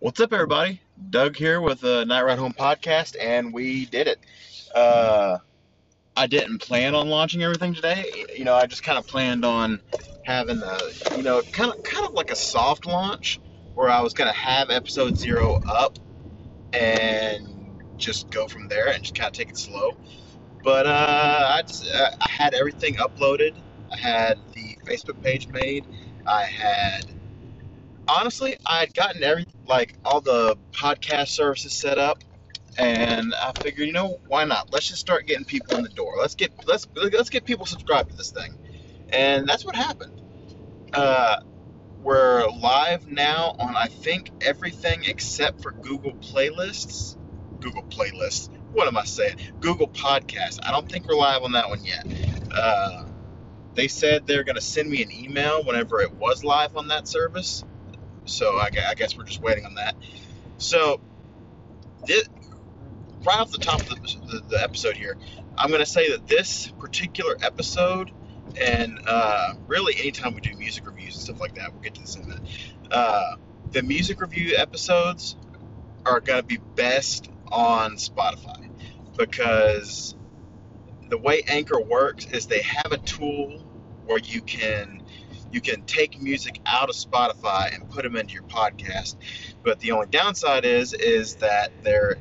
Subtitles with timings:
[0.00, 0.80] What's up, everybody?
[1.10, 4.20] Doug here with the Night Ride Home podcast, and we did it.
[4.72, 5.38] Uh,
[6.16, 8.04] I didn't plan on launching everything today.
[8.36, 9.80] You know, I just kind of planned on
[10.22, 10.78] having a,
[11.16, 13.40] you know, kind of kind of like a soft launch
[13.74, 15.98] where I was gonna have episode zero up
[16.72, 17.48] and
[17.96, 19.96] just go from there and just kind of take it slow.
[20.62, 23.56] But uh, I, just, uh, I had everything uploaded.
[23.90, 25.84] I had the Facebook page made.
[26.24, 27.04] I had
[28.08, 32.24] honestly, I had gotten every like all the podcast services set up,
[32.78, 34.72] and I figured, you know, why not?
[34.72, 36.14] Let's just start getting people in the door.
[36.18, 38.58] Let's get let's let's get people subscribed to this thing,
[39.10, 40.22] and that's what happened.
[40.94, 41.40] Uh,
[42.02, 47.16] we're live now on I think everything except for Google Playlists.
[47.60, 48.50] Google Playlists.
[48.72, 49.38] What am I saying?
[49.60, 50.60] Google Podcasts.
[50.62, 52.06] I don't think we're live on that one yet.
[52.52, 53.04] Uh,
[53.74, 57.08] they said they're going to send me an email whenever it was live on that
[57.08, 57.64] service.
[58.28, 59.96] So I, I guess we're just waiting on that.
[60.58, 61.00] So,
[62.06, 62.28] this,
[63.24, 65.16] right off the top of the, the, the episode here,
[65.56, 68.10] I'm going to say that this particular episode,
[68.60, 72.00] and uh, really anytime we do music reviews and stuff like that, we'll get to
[72.00, 72.42] this in a minute.
[72.90, 73.36] Uh,
[73.72, 75.36] the music review episodes
[76.06, 78.70] are going to be best on Spotify
[79.16, 80.14] because
[81.08, 83.58] the way Anchor works is they have a tool
[84.06, 85.02] where you can
[85.52, 89.16] you can take music out of Spotify and put them into your podcast.
[89.62, 92.18] But the only downside is is that there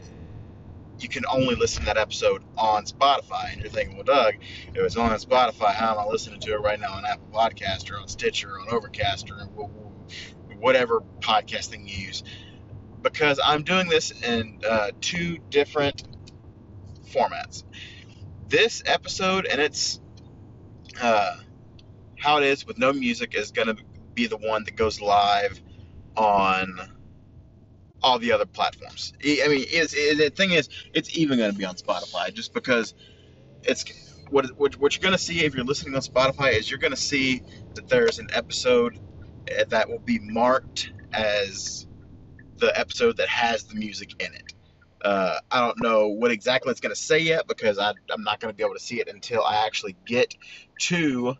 [1.00, 3.54] you can only listen to that episode on Spotify.
[3.54, 4.36] And you're thinking, well, Doug,
[4.74, 7.92] if it's on Spotify, how am I listening to it right now on Apple Podcast
[7.92, 9.38] or on Stitcher or on Overcast or
[10.58, 12.24] whatever podcasting you use?
[13.02, 16.04] Because I'm doing this in uh, two different
[17.12, 17.64] formats.
[18.48, 20.00] This episode and it's
[21.00, 21.38] uh,
[22.20, 23.78] how it is with no music is going to
[24.14, 25.62] be the one that goes live
[26.16, 26.80] on
[28.02, 29.14] all the other platforms.
[29.24, 32.54] I mean, it's, it, the thing is, it's even going to be on Spotify just
[32.54, 32.94] because
[33.64, 33.86] it's
[34.30, 36.94] what, what, what you're going to see if you're listening on Spotify is you're going
[36.94, 37.44] to see
[37.76, 39.00] that there's an episode
[39.48, 41.88] eh, that will be marked as
[42.58, 44.54] the episode that has the music in it.
[45.04, 48.40] Uh, I don't know what exactly it's going to say yet because I, I'm not
[48.40, 50.34] going to be able to see it until I actually get
[50.80, 51.36] to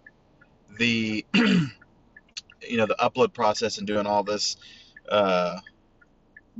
[0.78, 4.58] the you know the upload process and doing all this
[5.10, 5.60] uh,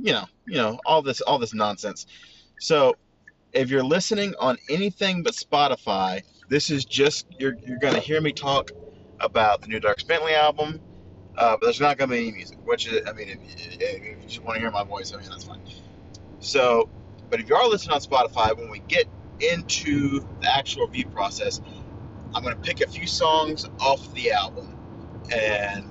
[0.00, 2.06] you know you know all this all this nonsense.
[2.58, 2.96] So
[3.52, 8.20] if you're listening on anything but spotify this is just you're, you're going to hear
[8.20, 8.70] me talk
[9.20, 10.80] about the new Dierks Bentley album
[11.36, 13.38] uh, but there's not going to be any music which is i mean if,
[13.80, 15.60] if you just want to hear my voice i mean that's fine.
[16.40, 16.88] So
[17.30, 19.06] but if you are listening on spotify when we get
[19.40, 21.60] into the actual review process
[22.34, 24.76] I'm going to pick a few songs off the album
[25.32, 25.84] and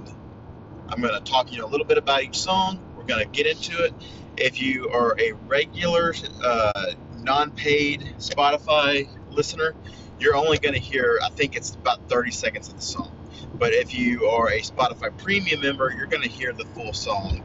[0.90, 2.80] I'm going to talk you know a little bit about each song.
[2.96, 3.94] We're going to get into it.
[4.38, 9.74] If you are a regular uh, non-paid Spotify listener,
[10.20, 13.12] you're only going to hear I think it's about 30 seconds of the song.
[13.56, 17.44] But if you are a Spotify premium member, you're going to hear the full song.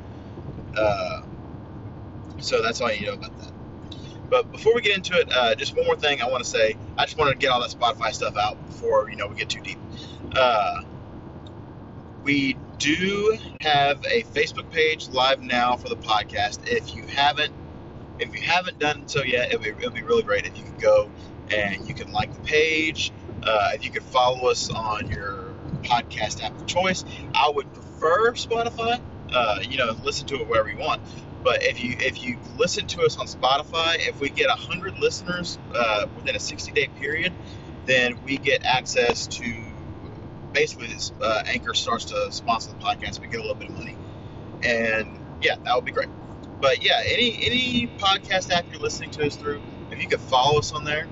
[0.76, 1.22] Uh,
[2.38, 3.51] so that's all you know about that.
[4.32, 6.74] But before we get into it, uh, just one more thing I want to say.
[6.96, 9.50] I just wanted to get all that Spotify stuff out before you know we get
[9.50, 9.76] too deep.
[10.34, 10.80] Uh,
[12.24, 16.66] we do have a Facebook page live now for the podcast.
[16.66, 17.52] If you haven't,
[18.20, 20.80] if you haven't done so yet, it would be, be really great if you could
[20.80, 21.10] go
[21.54, 23.12] and you can like the page.
[23.42, 27.04] Uh, if you could follow us on your podcast app of choice,
[27.34, 28.98] I would prefer Spotify.
[29.30, 31.02] Uh, you know, listen to it wherever you want.
[31.42, 35.58] But if you if you listen to us on Spotify, if we get hundred listeners
[35.74, 37.32] uh, within a 60 day period,
[37.86, 39.54] then we get access to
[40.52, 43.20] basically this uh, Anchor starts to sponsor the podcast.
[43.20, 43.96] We get a little bit of money,
[44.62, 46.08] and yeah, that would be great.
[46.60, 50.58] But yeah, any any podcast app you're listening to us through, if you could follow
[50.58, 51.08] us on there,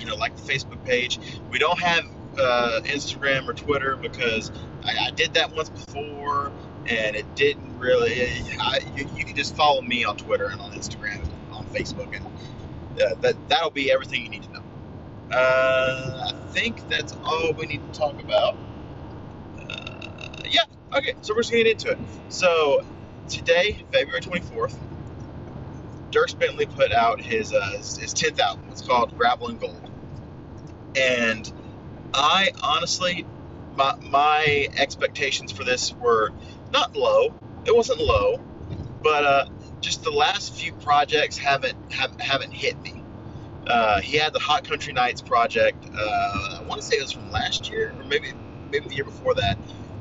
[0.00, 1.18] you know, like the Facebook page.
[1.50, 2.04] We don't have
[2.38, 4.50] uh, Instagram or Twitter because
[4.82, 6.52] I, I did that once before
[6.88, 8.28] and it didn't really.
[8.60, 12.14] I, you, you, can just follow me on Twitter and on Instagram, and on Facebook,
[12.14, 12.26] and
[13.00, 14.62] uh, that that'll be everything you need to know.
[15.32, 18.56] Uh, I think that's all we need to talk about.
[19.58, 20.64] Uh, yeah,
[20.94, 21.98] okay, so we're just gonna get into it.
[22.28, 22.84] So
[23.28, 24.78] today, February twenty fourth,
[26.10, 28.66] Dierks Bentley put out his uh, his tenth album.
[28.70, 29.90] It's called Gravel and Gold,
[30.96, 31.50] and
[32.12, 33.26] I honestly,
[33.76, 36.32] my my expectations for this were
[36.74, 37.32] not low.
[37.64, 38.38] It wasn't low,
[39.02, 39.46] but uh,
[39.80, 43.02] just the last few projects haven't have, haven't hit me.
[43.66, 45.82] Uh, he had the Hot Country Nights project.
[45.86, 48.32] Uh, I want to say it was from last year, or maybe
[48.70, 49.56] maybe the year before that,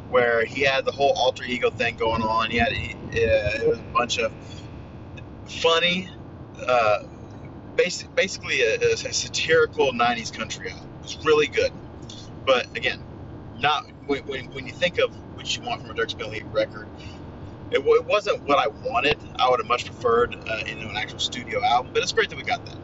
[0.09, 2.49] where he had the whole alter ego thing going on.
[2.49, 4.33] He had uh, it was a bunch of
[5.47, 6.09] funny,
[6.67, 7.03] uh,
[7.75, 10.89] basic, basically a, a satirical '90s country album.
[10.99, 11.71] It was really good,
[12.45, 13.01] but again,
[13.59, 16.87] not when, when, when you think of what you want from a Dierks Bentley record.
[17.71, 19.17] It, it wasn't what I wanted.
[19.37, 22.43] I would have much preferred uh, an actual studio album, but it's great that we
[22.43, 22.77] got that.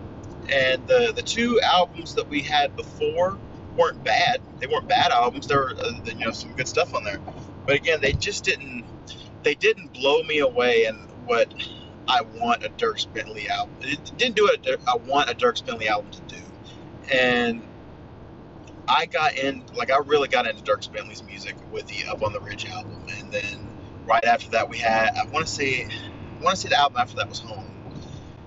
[0.51, 3.37] And the the two albums that we had before
[3.77, 4.41] weren't bad.
[4.59, 5.47] They weren't bad albums.
[5.47, 7.19] There were uh, you know some good stuff on there,
[7.67, 8.83] but again, they just didn't
[9.43, 11.53] they didn't blow me away and what
[12.07, 13.75] I want a Dierks Bentley album.
[13.81, 16.41] It didn't do what I want a Dierks Bentley album to do,
[17.11, 17.61] and
[18.89, 22.33] I got in like I really got into Dierks Bentley's music with the Up on
[22.33, 23.67] the Ridge album, and then
[24.05, 26.97] right after that we had I want to say I want to say the album
[26.97, 27.71] after that was Home,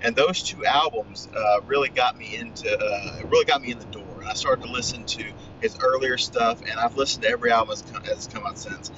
[0.03, 3.85] and those two albums uh, really got me into uh, really got me in the
[3.87, 4.05] door.
[4.19, 5.25] And I started to listen to
[5.61, 8.91] his earlier stuff, and I've listened to every album that's come, out since.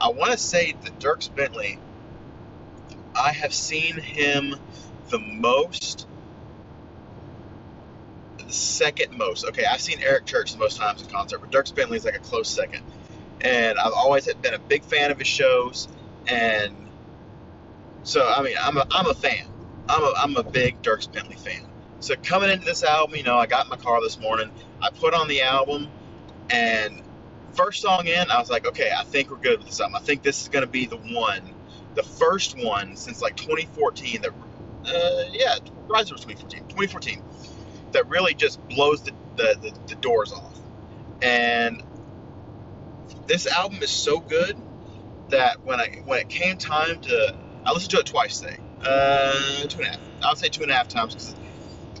[0.00, 1.78] I want to say that Dierks Bentley,
[3.14, 4.54] I have seen him
[5.10, 6.06] the most
[8.52, 9.44] second most.
[9.46, 12.16] Okay, I've seen Eric Church the most times in concert, but Dierks Bentley is like
[12.16, 12.82] a close second.
[13.40, 15.88] And I've always been a big fan of his shows,
[16.28, 16.76] and
[18.04, 19.46] so I mean, I'm a, I'm a fan.
[19.88, 21.66] I'm a, I'm a big Dierks Bentley fan.
[22.00, 24.50] So coming into this album, you know, I got in my car this morning,
[24.80, 25.88] I put on the album,
[26.50, 27.02] and
[27.54, 29.96] first song in, I was like, okay, I think we're good with this album.
[29.96, 31.42] I think this is going to be the one,
[31.94, 35.58] the first one since like 2014 that, uh, yeah,
[35.88, 37.22] Rise was 2014, 2014
[37.92, 40.58] that really just blows the, the, the, the doors off.
[41.20, 41.82] And
[43.26, 44.56] this album is so good
[45.30, 49.64] that when I when it came time to, I listened to it twice today, uh,
[49.68, 50.00] two and a half.
[50.22, 51.34] I'll say two and a half times because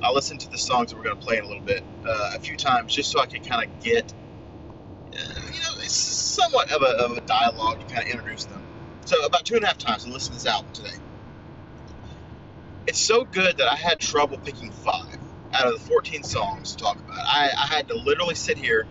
[0.02, 2.32] I listened to the songs that we're going to play in a little bit uh,
[2.34, 4.12] a few times just so I could kind of get,
[5.12, 8.62] uh, you know, it's somewhat of a, of a dialogue to kind of introduce them.
[9.04, 10.96] So about two and a half times I listened to this album today.
[12.86, 15.11] It's so good that I had trouble picking five
[15.52, 17.18] out of the 14 songs to talk about.
[17.18, 18.86] I, I had to literally sit here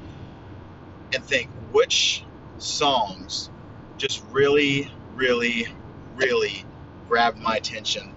[1.14, 2.24] and think which
[2.58, 3.50] songs
[3.98, 5.68] just really, really,
[6.16, 6.66] really
[7.08, 8.14] grabbed my attention.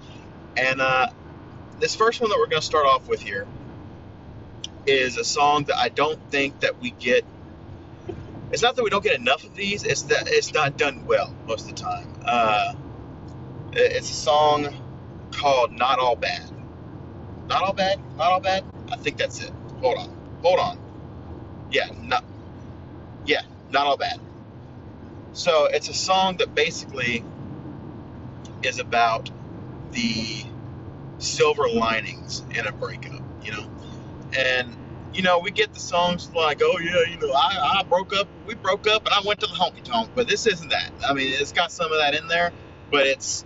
[0.57, 1.09] And uh,
[1.81, 3.47] this first one that we're going to start off with here
[4.87, 7.25] is a song that I don't think that we get.
[8.53, 9.85] It's not that we don't get enough of these.
[9.85, 12.15] It's that it's not done well most of the time.
[12.25, 12.75] Uh,
[13.73, 14.69] it's a song
[15.33, 16.54] called "Not All Bad."
[17.49, 18.01] Not all bad.
[18.17, 18.65] Not all bad.
[18.91, 19.53] I think that's it.
[19.81, 20.17] Hold on.
[20.43, 20.79] Hold on.
[21.71, 21.89] Yeah.
[22.03, 22.25] Not.
[23.27, 23.43] Yeah.
[23.71, 24.21] Not all bad.
[25.33, 27.25] So it's a song that basically
[28.63, 29.31] is about
[29.93, 30.45] the
[31.19, 33.71] silver linings in a breakup, you know?
[34.37, 34.77] And,
[35.13, 38.29] you know, we get the songs like, oh, yeah, you know, I, I broke up,
[38.47, 40.91] we broke up, and I went to the honky tonk, but this isn't that.
[41.07, 42.53] I mean, it's got some of that in there,
[42.91, 43.45] but it's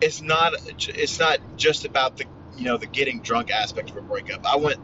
[0.00, 2.24] it's not it's not just about the
[2.56, 4.46] you know the getting drunk aspect of a breakup.
[4.46, 4.80] I went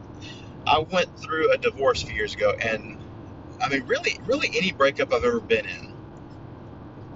[0.66, 2.98] I went through a divorce a few years ago, and
[3.60, 5.92] I mean, really, really, any breakup I've ever been in,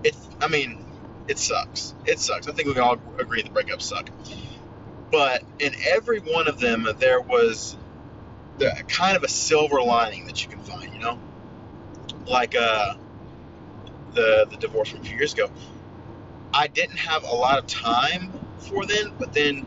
[0.04, 0.16] it.
[0.40, 0.84] I mean,
[1.28, 1.94] it sucks.
[2.06, 2.49] It sucks.
[2.49, 4.10] I think we can all agree that breakups suck.
[5.10, 7.76] But in every one of them, there was
[8.58, 10.93] the, kind of a silver lining that you can find.
[10.93, 11.19] You know,
[12.26, 12.94] like uh,
[14.14, 15.50] the the divorce from a few years ago.
[16.54, 19.66] I didn't have a lot of time for then, but then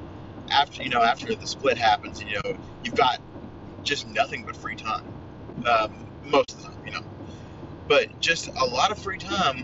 [0.50, 3.22] after you know after the split happens, you know you've got
[3.84, 5.06] just nothing but free time
[5.68, 7.02] um, most of the time, you know.
[7.88, 9.64] But just a lot of free time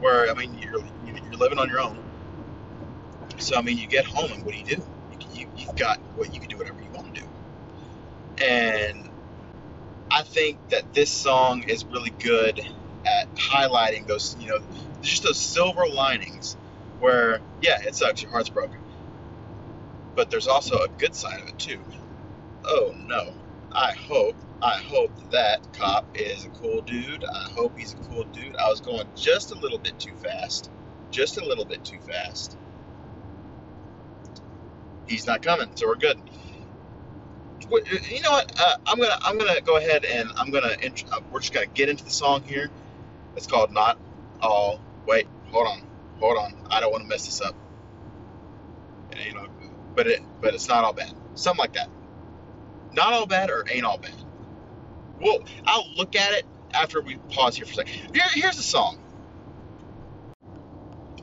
[0.00, 1.98] where I mean you're you're living on your own.
[3.38, 4.82] So I mean you get home and what do you do?
[5.34, 7.26] You, you have got what you can do whatever you want to do.
[8.44, 9.08] And
[10.10, 12.60] I think that this song is really good
[13.06, 14.58] at highlighting those you know
[15.00, 16.56] just those silver linings
[16.98, 18.76] where yeah it sucks your heart's broken
[20.14, 21.80] but there's also a good side of it too.
[22.64, 23.34] Oh no.
[23.72, 27.24] I hope, I hope that cop is a cool dude.
[27.24, 28.56] I hope he's a cool dude.
[28.56, 30.70] I was going just a little bit too fast.
[31.10, 32.56] Just a little bit too fast.
[35.06, 36.18] He's not coming, so we're good.
[37.70, 38.60] You know what?
[38.60, 40.74] Uh, I'm gonna I'm gonna go ahead and I'm gonna
[41.12, 42.70] uh, we're just gonna get into the song here.
[43.36, 43.98] It's called "Not
[44.40, 45.82] All." Wait, hold on,
[46.18, 46.54] hold on.
[46.70, 47.54] I don't want to mess this up.
[49.24, 49.46] You know,
[49.94, 51.12] but it but it's not all bad.
[51.34, 51.88] Something like that.
[52.92, 54.14] Not all bad or ain't all bad.
[55.20, 58.14] Well, I'll look at it after we pause here for a second.
[58.14, 58.98] Here, here's the song.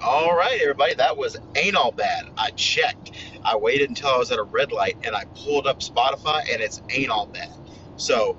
[0.01, 2.29] All right, everybody, that was Ain't All Bad.
[2.37, 3.11] I checked.
[3.43, 6.61] I waited until I was at a red light and I pulled up Spotify and
[6.61, 7.51] it's Ain't All Bad.
[7.95, 8.37] So,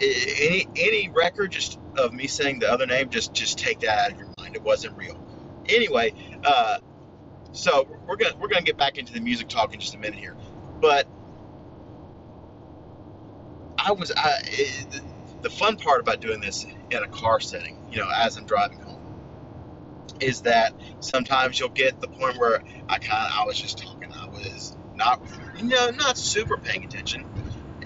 [0.00, 4.12] any any record, just of me saying the other name, just just take that out
[4.12, 4.56] of your mind.
[4.56, 5.18] It wasn't real.
[5.68, 6.78] Anyway, uh,
[7.52, 10.18] so we're gonna we're gonna get back into the music talk in just a minute
[10.18, 10.36] here,
[10.80, 11.06] but
[13.78, 15.00] I was I, it,
[15.42, 18.80] the fun part about doing this in a car setting, you know, as I'm driving
[18.80, 19.00] home,
[20.20, 24.12] is that sometimes you'll get the point where I kind of I was just talking,
[24.12, 25.22] I was not
[25.56, 27.24] you know not super paying attention,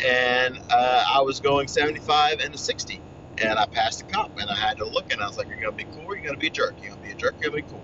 [0.04, 3.00] and uh, I was going 75 and a 60,
[3.38, 5.60] and I passed a cop, and I had to look, and I was like, "You're
[5.60, 6.74] gonna be cool, you're gonna be a jerk.
[6.82, 7.82] You're gonna be a jerk, you're gonna be cool."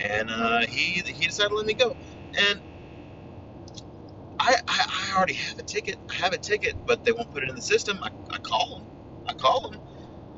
[0.00, 1.96] And uh, he he decided to let me go,
[2.34, 2.60] and
[4.38, 5.98] I, I, I already have a ticket.
[6.08, 7.98] I have a ticket, but they won't put it in the system.
[8.02, 8.86] I, I call them.
[9.26, 9.80] I call them,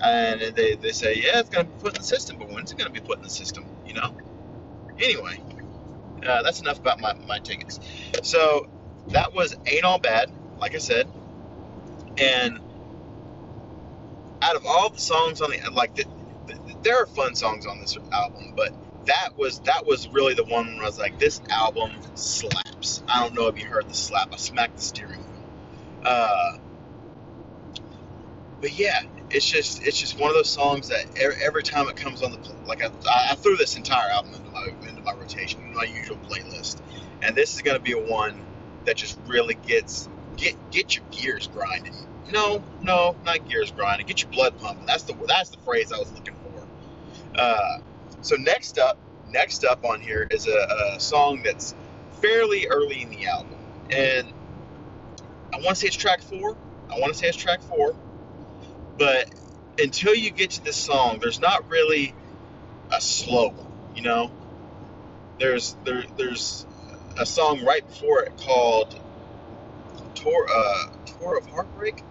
[0.02, 2.79] and they, they say, yeah, it's gonna be put in the system, but when's it
[2.79, 3.67] gonna be put in the system?
[3.87, 4.17] You know.
[4.99, 5.43] Anyway,
[6.26, 7.81] uh, that's enough about my, my tickets.
[8.23, 8.69] So
[9.09, 11.09] that was ain't all bad, like I said,
[12.19, 12.61] and
[14.43, 16.05] out of all the songs on the like the,
[16.47, 18.73] the, there are fun songs on this album, but
[19.07, 23.02] that was that was really the one where I was like, this album slaps.
[23.09, 24.33] I don't know if you heard the slap.
[24.33, 26.04] I smacked the steering wheel.
[26.04, 26.59] Uh,
[28.61, 31.97] but yeah, it's just it's just one of those songs that every, every time it
[31.97, 32.90] comes on the like I,
[33.30, 36.80] I threw this entire album into my into my rotation, into my usual playlist,
[37.23, 38.45] and this is gonna be a one
[38.85, 41.95] that just really gets get get your gears grinding.
[42.33, 44.07] No, no, not gears grinding.
[44.07, 44.87] Get your blood pumping.
[44.87, 46.66] That's the that's the phrase I was looking for.
[47.35, 47.78] Uh,
[48.23, 48.99] so next up,
[49.31, 51.75] next up on here is a, a song that's
[52.21, 53.59] fairly early in the album,
[53.91, 54.27] and
[55.53, 56.57] I want to say it's track four.
[56.91, 57.97] I want to say it's track four,
[58.99, 59.31] but
[59.79, 62.15] until you get to this song, there's not really
[62.93, 63.73] a slow one.
[63.95, 64.31] You know,
[65.39, 66.67] there's there there's
[67.19, 69.00] a song right before it called
[70.15, 72.03] Tour uh, Tour of Heartbreak,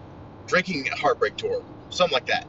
[0.46, 2.46] Drinking Heartbreak Tour, something like that.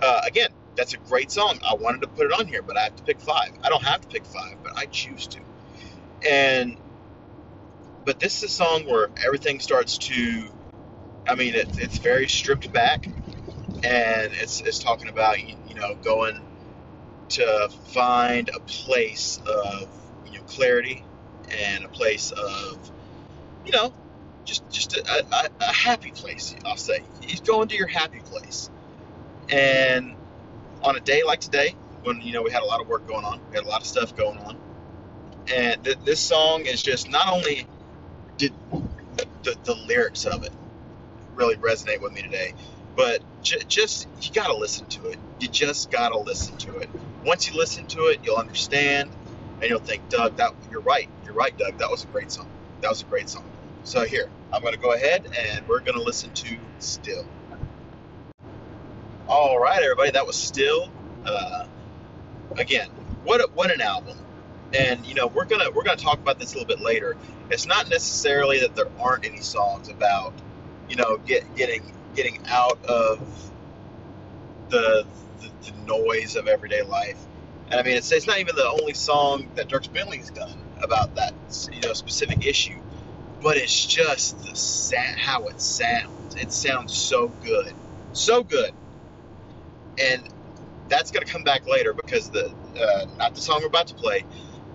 [0.00, 1.58] Uh, again, that's a great song.
[1.68, 3.50] I wanted to put it on here, but I have to pick five.
[3.62, 5.40] I don't have to pick five, but I choose to.
[6.28, 6.76] And
[8.04, 10.48] but this is a song where everything starts to.
[11.28, 15.94] I mean, it, it's very stripped back, and it's it's talking about you, you know
[15.96, 16.40] going
[17.30, 19.88] to find a place of
[20.26, 21.04] you know clarity
[21.50, 22.90] and a place of
[23.64, 23.92] you know
[24.44, 26.54] just just a, a, a happy place.
[26.64, 28.70] I'll say he's going to your happy place,
[29.48, 30.16] and
[30.84, 33.24] on a day like today, when you know we had a lot of work going
[33.24, 34.58] on, we had a lot of stuff going on,
[35.52, 37.66] and th- this song is just not only
[38.38, 38.52] did
[39.44, 40.52] the, the lyrics of it
[41.34, 42.54] really resonate with me today,
[42.96, 45.18] but j- just you gotta listen to it.
[45.40, 46.90] You just gotta listen to it.
[47.24, 49.10] Once you listen to it, you'll understand,
[49.60, 51.08] and you'll think, Doug, that you're right.
[51.24, 51.78] You're right, Doug.
[51.78, 52.48] That was a great song.
[52.82, 53.44] That was a great song.
[53.84, 57.26] So here, I'm gonna go ahead and we're gonna listen to "Still."
[59.34, 60.90] All right, everybody, that was still.
[61.24, 61.64] Uh,
[62.58, 62.90] again,
[63.24, 64.18] what a, what an album,
[64.74, 67.16] and you know we're gonna we're gonna talk about this a little bit later.
[67.48, 70.34] It's not necessarily that there aren't any songs about
[70.86, 73.50] you know get getting getting out of
[74.68, 75.06] the
[75.40, 77.16] the, the noise of everyday life.
[77.70, 81.14] And I mean, it's, it's not even the only song that Dierks Bentley's done about
[81.14, 81.32] that
[81.72, 82.82] you know specific issue,
[83.40, 86.34] but it's just the sa- how it sounds.
[86.36, 87.72] It sounds so good,
[88.12, 88.74] so good
[89.98, 90.22] and
[90.88, 93.94] that's going to come back later because the uh, not the song we're about to
[93.94, 94.24] play,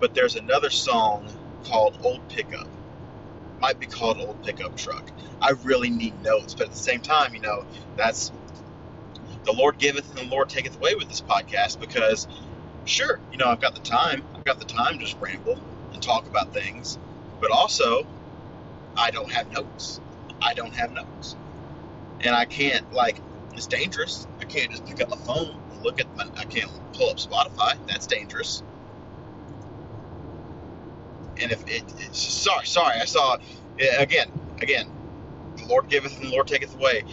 [0.00, 1.30] but there's another song
[1.64, 2.68] called Old Pickup.
[3.60, 5.04] Might be called Old Pickup Truck.
[5.40, 8.32] I really need notes, but at the same time, you know, that's
[9.44, 12.26] the Lord giveth and the Lord taketh away with this podcast because,
[12.84, 14.22] sure, you know, I've got the time.
[14.34, 15.58] I've got the time to just ramble
[15.92, 16.98] and talk about things,
[17.40, 18.06] but also,
[18.96, 20.00] I don't have notes.
[20.42, 21.36] I don't have notes.
[22.20, 23.20] And I can't, like,
[23.54, 24.26] it's dangerous.
[24.48, 26.26] Can't just pick up my phone and look at my.
[26.36, 27.76] I can't pull up Spotify.
[27.86, 28.62] That's dangerous.
[31.40, 33.38] And if it, it's sorry, sorry, I saw
[33.98, 34.90] again, again.
[35.56, 37.04] The Lord giveth and the Lord taketh away.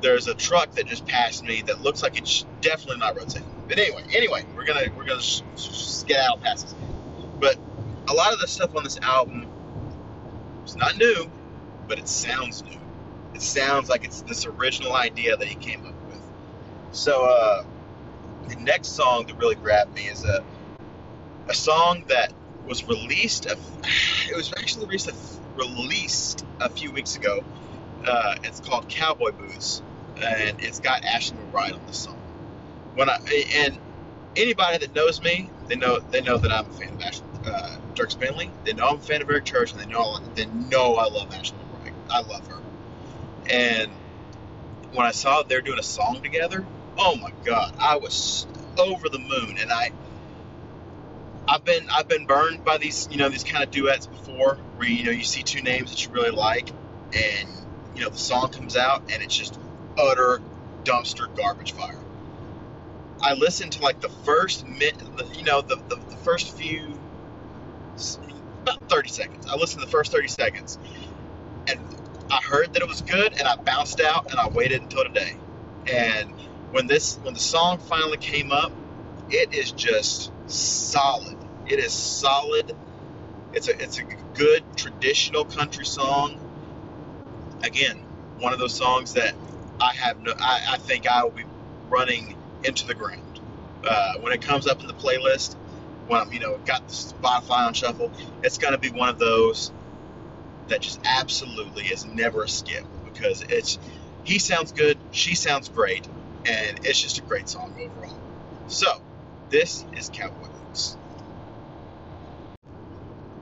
[0.00, 3.44] There's a truck that just passed me that looks like it's definitely not rotating.
[3.68, 5.22] But anyway, anyway, we're gonna we're gonna
[6.06, 6.74] get out past this.
[7.38, 7.58] But
[8.08, 9.46] a lot of the stuff on this album
[10.64, 11.30] is not new,
[11.86, 12.80] but it sounds new
[13.34, 15.99] it sounds like it's this original idea that he came up with.
[16.92, 17.64] So uh,
[18.48, 20.44] the next song that really grabbed me is a
[21.48, 22.32] a song that
[22.66, 23.46] was released.
[23.46, 23.56] A,
[24.30, 25.14] it was actually released a,
[25.56, 27.44] released a few weeks ago.
[28.06, 29.82] Uh, it's called Cowboy Boots,
[30.16, 32.16] and it's got Ashley McBryde on the song.
[32.94, 33.18] When I
[33.54, 33.78] and
[34.36, 37.76] anybody that knows me, they know they know that I'm a fan of Ashley, uh,
[37.94, 38.50] Dierks Bentley.
[38.64, 41.32] They know I'm a fan of Eric Church, and they know they know I love
[41.32, 41.94] Ashley McBryde.
[42.10, 42.60] I love her.
[43.48, 43.90] And
[44.92, 46.64] when I saw they're doing a song together,
[46.98, 48.46] oh my god, I was
[48.78, 49.92] over the moon, and I.
[51.48, 54.88] I've been I've been burned by these you know these kind of duets before where
[54.88, 56.68] you know you see two names that you really like
[57.12, 57.48] and
[57.96, 59.58] you know the song comes out and it's just
[59.98, 60.40] utter
[60.84, 61.98] dumpster garbage fire.
[63.22, 64.96] I listened to like the first minute,
[65.34, 66.98] you know, the, the, the first few,
[68.62, 69.46] about 30 seconds.
[69.46, 70.78] I listened to the first 30 seconds
[71.66, 71.78] and
[72.30, 75.36] I heard that it was good and I bounced out and I waited until today.
[75.86, 76.32] And
[76.70, 78.72] when this, when the song finally came up,
[79.30, 81.36] it is just solid.
[81.66, 82.74] It is solid.
[83.52, 86.38] It's a, it's a good traditional country song.
[87.62, 87.98] Again,
[88.38, 89.34] one of those songs that
[89.80, 91.44] I have no, I, I think I will be
[91.88, 93.40] running into the ground.
[93.84, 95.54] Uh, when it comes up in the playlist,
[96.06, 98.12] when I'm, you know, got the Spotify on shuffle,
[98.42, 99.72] it's to be one of those
[100.68, 103.78] that just absolutely is never a skip because it's,
[104.24, 106.06] he sounds good, she sounds great,
[106.46, 108.18] and it's just a great song overall.
[108.66, 109.02] So,
[109.50, 110.96] this is Cowboy Boots.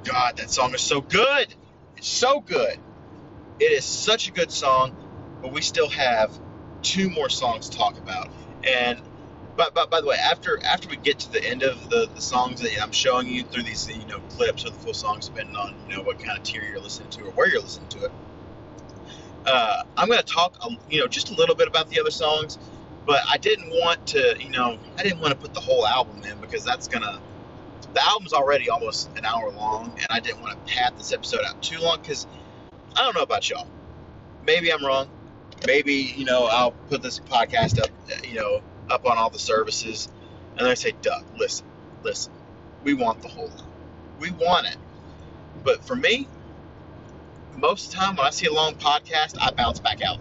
[0.04, 1.54] God, that song is so good!
[1.96, 2.78] It's so good!
[3.60, 4.96] It is such a good song,
[5.42, 6.38] but we still have
[6.82, 8.30] two more songs to talk about.
[8.64, 9.02] And
[9.56, 12.20] but, but by the way, after after we get to the end of the, the
[12.20, 15.56] songs that I'm showing you through these you know clips of the full songs, depending
[15.56, 18.04] on you know what kind of tier you're listening to or where you're listening to
[18.04, 18.12] it,
[19.46, 20.56] uh, I'm going to talk
[20.88, 22.58] you know just a little bit about the other songs.
[23.08, 26.22] But I didn't want to you know I didn't want to put the whole album
[26.24, 27.18] in because that's gonna
[27.94, 31.40] the album's already almost an hour long, and I didn't want to pad this episode
[31.46, 32.26] out too long because
[32.94, 33.66] I don't know about y'all.
[34.46, 35.08] Maybe I'm wrong.
[35.66, 37.88] Maybe you know I'll put this podcast up
[38.28, 38.60] you know
[38.90, 40.08] up on all the services,
[40.50, 41.64] and then I say, Doug, listen,
[42.02, 42.34] listen,
[42.84, 43.50] we want the whole
[44.20, 44.76] We want it.
[45.64, 46.28] But for me,
[47.56, 50.20] most of the time when I see a long podcast, I bounce back out.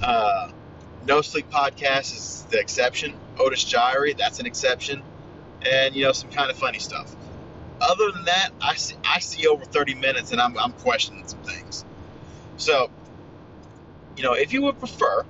[0.00, 0.52] Uh,
[1.06, 3.14] no Sleep Podcast is the exception.
[3.38, 5.02] Otis Jiry, that's an exception.
[5.64, 7.14] And, you know, some kind of funny stuff.
[7.80, 11.42] Other than that, I see, I see over 30 minutes and I'm, I'm questioning some
[11.42, 11.84] things.
[12.56, 12.90] So,
[14.16, 15.24] you know, if you would prefer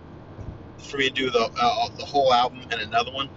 [0.78, 3.28] for me to do the uh, the whole album and another one,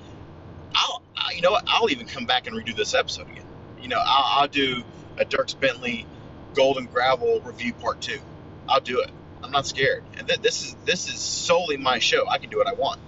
[0.74, 1.02] I'll
[1.34, 3.46] you know what I'll even come back and redo this episode again.
[3.82, 4.84] You know I'll, I'll do
[5.18, 6.06] a Dierks Bentley
[6.54, 8.20] Golden Gravel review part two.
[8.68, 9.10] I'll do it.
[9.46, 12.28] I'm not scared, and th- this is this is solely my show.
[12.28, 13.00] I can do what I want.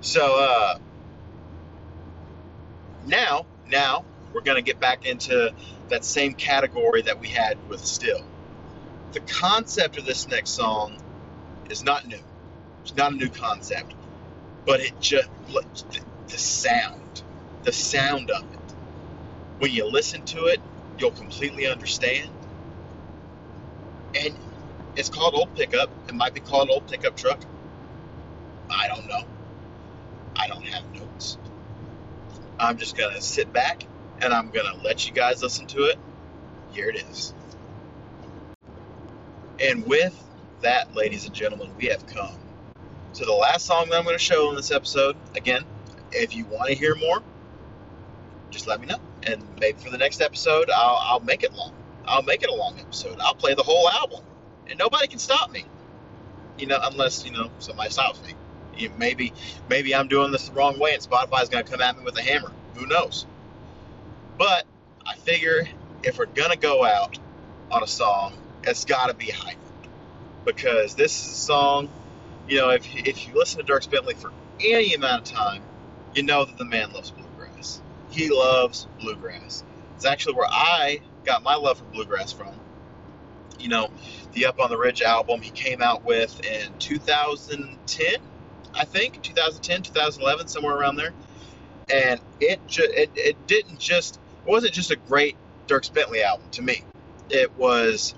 [0.00, 0.78] So uh,
[3.06, 5.54] now now we're gonna get back into
[5.88, 8.24] that same category that we had with Still.
[9.12, 10.98] The concept of this next song
[11.70, 12.18] is not new.
[12.82, 13.94] It's not a new concept,
[14.66, 15.28] but it just
[16.28, 17.22] the sound,
[17.62, 18.60] the sound of it.
[19.58, 20.60] When you listen to it,
[20.98, 22.30] you'll completely understand.
[24.14, 24.36] And
[24.96, 25.90] it's called old pickup.
[26.08, 27.40] It might be called old pickup truck.
[28.70, 29.24] I don't know.
[30.36, 31.38] I don't have notes.
[32.58, 33.84] I'm just gonna sit back
[34.20, 35.98] and I'm gonna let you guys listen to it.
[36.72, 37.34] Here it is.
[39.60, 40.18] And with
[40.62, 42.34] that, ladies and gentlemen, we have come
[43.14, 45.16] to the last song that I'm going to show in this episode.
[45.36, 45.64] Again,
[46.10, 47.22] if you want to hear more,
[48.50, 48.98] just let me know.
[49.24, 51.72] And maybe for the next episode, I'll, I'll make it long.
[52.06, 53.18] I'll make it a long episode.
[53.20, 54.24] I'll play the whole album,
[54.72, 55.64] and nobody can stop me.
[56.58, 58.34] You know, unless you know somebody stops me.
[58.76, 59.32] You, maybe,
[59.68, 62.18] maybe I'm doing this the wrong way, and Spotify's going to come at me with
[62.18, 62.50] a hammer.
[62.74, 63.26] Who knows?
[64.36, 64.66] But
[65.06, 65.68] I figure
[66.02, 67.18] if we're gonna go out
[67.70, 69.56] on a song, it's got to be high
[70.44, 71.88] because this is a song
[72.48, 75.62] you know, if, if you listen to Dierks Bentley for any amount of time,
[76.14, 77.80] you know that the man loves bluegrass.
[78.10, 79.64] He loves bluegrass.
[79.96, 82.54] It's actually where I got my love for bluegrass from.
[83.62, 83.90] You know,
[84.32, 88.14] the Up on the Ridge album he came out with in 2010,
[88.74, 91.12] I think, 2010, 2011, somewhere around there.
[91.92, 96.46] And it ju- it, it didn't just it wasn't just a great Dierks Bentley album
[96.52, 96.82] to me.
[97.30, 98.14] It was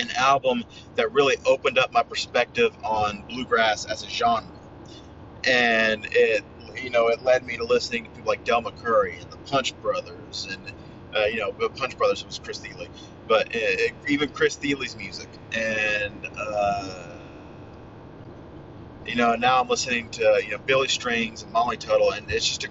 [0.00, 0.64] an album
[0.94, 4.50] that really opened up my perspective on bluegrass as a genre.
[5.44, 6.44] And it,
[6.82, 9.80] you know, it led me to listening to people like Del McCoury and the Punch
[9.80, 10.72] Brothers, and
[11.16, 12.86] uh, you know, the Punch Brothers was Chris Thile,
[13.28, 17.18] but it, even Chris Thile's music, and uh,
[19.06, 22.46] you know, now I'm listening to you know Billy Strings and Molly Tuttle, and it's
[22.46, 22.68] just a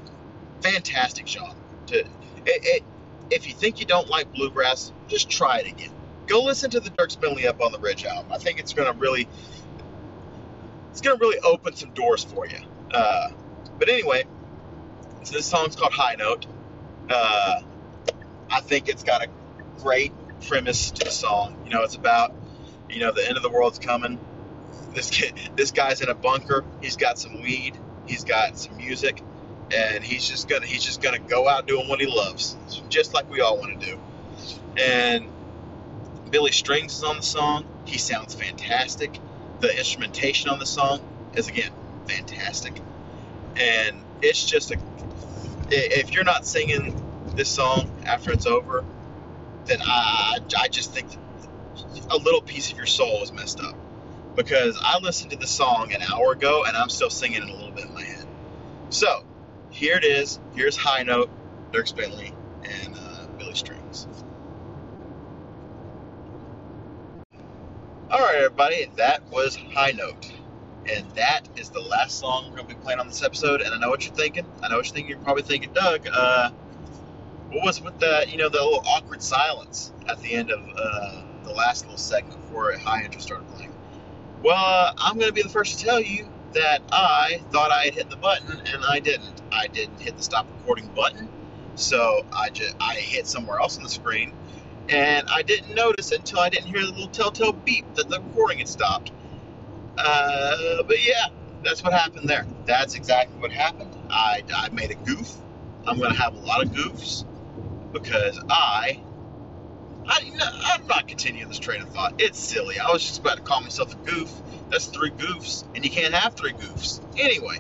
[0.62, 1.56] fantastic genre.
[1.88, 2.08] To it,
[2.46, 2.84] it,
[3.32, 5.92] if you think you don't like bluegrass, just try it again
[6.28, 8.32] go listen to the Dierks Bentley Up on the Ridge album.
[8.32, 9.28] I think it's going to really,
[10.92, 12.58] it's going to really open some doors for you.
[12.92, 13.30] Uh,
[13.78, 14.26] but anyway,
[15.24, 16.46] so this song's called High Note.
[17.10, 17.62] Uh,
[18.50, 19.30] I think it's got a
[19.80, 20.14] great
[20.48, 21.58] premise to the song.
[21.66, 22.34] You know, it's about,
[22.90, 24.20] you know, the end of the world's coming.
[24.94, 26.64] This kid, this guy's in a bunker.
[26.82, 29.22] He's got some weed, He's got some music,
[29.74, 32.56] and he's just gonna he's just gonna go out doing what he loves,
[32.90, 34.00] just like we all want to do.
[34.78, 35.28] And
[36.30, 37.66] Billy Strings is on the song.
[37.86, 39.20] He sounds fantastic.
[39.60, 41.02] The instrumentation on the song
[41.34, 41.72] is again
[42.08, 42.74] fantastic,
[43.56, 44.78] and it's just a.
[45.72, 47.02] If you're not singing
[47.36, 48.86] this song after it's over,
[49.66, 51.08] then I I just think
[52.10, 53.76] a little piece of your soul is messed up
[54.36, 57.54] because I listened to the song an hour ago and I'm still singing it a
[57.54, 58.26] little bit in my head.
[58.90, 59.26] So
[59.70, 60.40] here it is.
[60.56, 61.30] Here's High Note,
[61.72, 64.08] Dierks Bentley, and uh, Billy Strings.
[68.12, 70.32] All right, everybody, that was High Note.
[70.88, 73.62] And that is the last song we're going to be playing on this episode.
[73.62, 74.46] And I know what you're thinking.
[74.62, 75.10] I know what you're thinking.
[75.10, 76.52] You're probably thinking, Doug, uh,
[77.56, 81.22] what was with the, you know, the little awkward silence at the end of uh,
[81.46, 83.74] the last little segment before High Intro started playing?
[84.44, 87.86] Well, uh, I'm going to be the first to tell you that I thought I
[87.86, 89.42] had hit the button and I didn't.
[89.52, 91.30] I didn't hit the stop recording button,
[91.76, 94.34] so I just I hit somewhere else on the screen,
[94.90, 98.20] and I didn't notice it until I didn't hear the little telltale beep that the
[98.20, 99.12] recording had stopped.
[99.98, 101.28] Uh, but yeah,
[101.64, 102.46] that's what happened there.
[102.66, 103.96] That's exactly what happened.
[104.10, 105.38] I, I made a goof.
[105.88, 107.26] I'm going to have a lot of goofs
[108.00, 109.00] because I
[110.08, 112.16] I, am not continuing this train of thought.
[112.20, 112.80] It's silly.
[112.80, 114.32] I was just about to call myself a goof.
[114.70, 117.02] That's three goofs, and you can't have three goofs.
[117.18, 117.60] Anyway,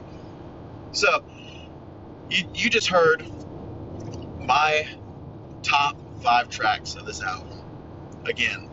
[0.91, 1.23] so
[2.29, 3.25] you, you just heard
[4.39, 4.87] my
[5.63, 7.59] top five tracks of this album.
[8.25, 8.69] Again,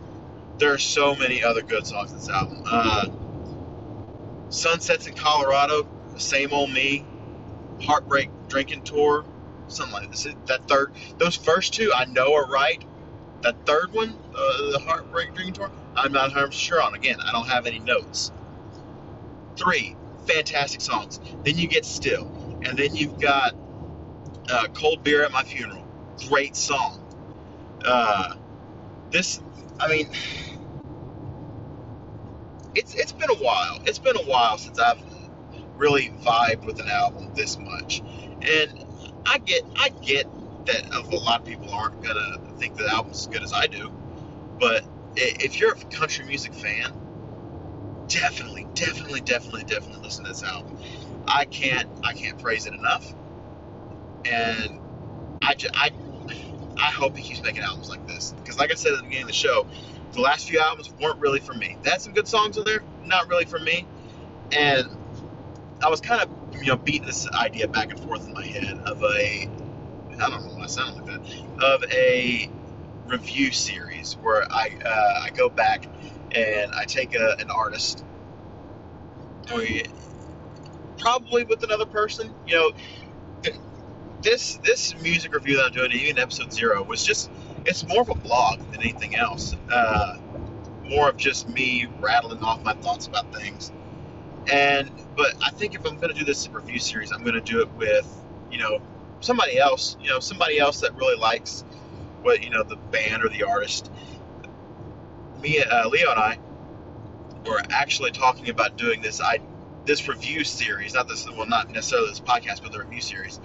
[0.58, 2.62] there are so many other good songs in this album.
[2.66, 3.06] Uh,
[4.50, 7.06] Sunsets in Colorado, Same Old Me,
[7.80, 9.24] Heartbreak Drinking Tour,
[9.72, 10.26] something like this.
[10.46, 12.82] That third, those first two I know are right
[13.42, 16.94] that third one, uh, the Heartbreak Dream Tour, I'm not 100 sure on.
[16.94, 18.32] Again, I don't have any notes.
[19.56, 21.20] Three, fantastic songs.
[21.44, 22.30] Then you get Still.
[22.64, 23.54] And then you've got
[24.48, 25.84] uh, Cold Beer at My Funeral.
[26.28, 27.00] Great song.
[27.84, 28.36] Uh,
[29.10, 29.40] this,
[29.80, 30.08] I mean,
[32.74, 33.80] it's it's been a while.
[33.84, 35.02] It's been a while since I've
[35.76, 38.00] really vibed with an album this much.
[38.42, 38.86] And
[39.26, 40.26] I get I get
[40.66, 43.92] that a lot of people aren't gonna think the album's as good as I do.
[44.58, 44.84] But
[45.16, 46.92] if you're a country music fan,
[48.08, 50.78] definitely, definitely, definitely, definitely listen to this album.
[51.26, 53.12] I can't I can't praise it enough.
[54.24, 54.78] And
[55.42, 55.90] I, just, I,
[56.76, 58.32] I hope he keeps making albums like this.
[58.32, 59.66] Because like I said at the beginning of the show,
[60.12, 61.76] the last few albums weren't really for me.
[61.84, 63.86] Had some good songs in there, not really for me.
[64.52, 64.88] And
[65.82, 68.78] I was kind of you know beating this idea back and forth in my head
[68.86, 69.48] of a
[70.20, 72.50] I don't know why I sound like that, of a
[73.06, 75.86] review series where I uh, I go back
[76.34, 78.04] and I take a, an artist,
[79.54, 79.84] we,
[80.98, 82.32] probably with another person.
[82.46, 83.52] You know,
[84.22, 87.30] this this music review that I'm doing, even episode zero, was just
[87.64, 89.54] it's more of a blog than anything else.
[89.70, 90.18] Uh,
[90.84, 93.72] more of just me rattling off my thoughts about things.
[94.50, 97.40] And but I think if I'm going to do this review series, I'm going to
[97.40, 98.08] do it with
[98.50, 98.80] you know
[99.20, 101.64] somebody else, you know, somebody else that really likes
[102.22, 103.90] what you know the band or the artist.
[105.40, 106.38] Me, uh, Leo, and I
[107.44, 109.38] were actually talking about doing this I
[109.84, 113.40] this review series, not this well, not necessarily this podcast, but the review series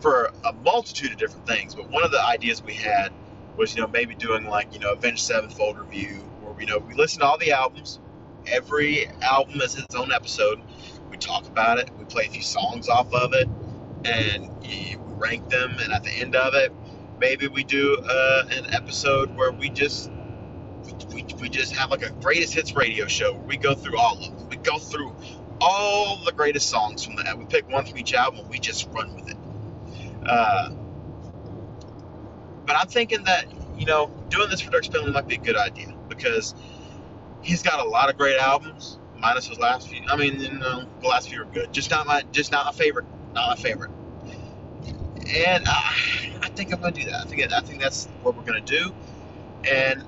[0.00, 1.74] for a multitude of different things.
[1.74, 3.12] But one of the ideas we had
[3.56, 6.94] was you know maybe doing like you know Avenged Sevenfold review, where you know we
[6.94, 8.00] listen to all the albums.
[8.48, 10.60] Every album is its own episode.
[11.10, 11.90] We talk about it.
[11.98, 13.48] We play a few songs off of it,
[14.04, 16.72] and you, rank them, and at the end of it,
[17.18, 20.10] maybe we do uh, an episode where we just
[21.12, 24.14] we, we just have like a greatest hits radio show where we go through all
[24.14, 24.48] of them.
[24.48, 25.14] We go through
[25.60, 27.38] all the greatest songs from that.
[27.38, 29.36] We pick one from each album and we just run with it.
[30.26, 30.70] Uh,
[32.66, 33.46] but I'm thinking that
[33.78, 36.54] you know doing this for Dierks Bentley might be a good idea because
[37.46, 38.98] he's got a lot of great albums.
[39.18, 40.02] Minus his last few.
[40.08, 41.72] I mean, you know, the last few are good.
[41.72, 43.06] Just not my, just not my favorite.
[43.32, 43.90] Not my favorite
[45.34, 47.22] and uh, I think I'm to do that.
[47.22, 48.94] I think I think that's what we're to do.
[49.68, 50.04] And